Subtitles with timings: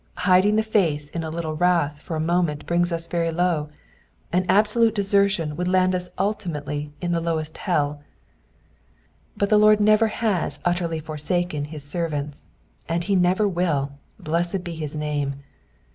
[0.25, 3.69] Hiding the face in a little wrath for a moment brings us very low:
[4.33, 8.01] an absolute desertion would land us ultimately in the lowest hell.
[9.37, 12.47] But the Lord never has utterly forsaken his servants,
[12.89, 15.35] and he never will, blessed be his name.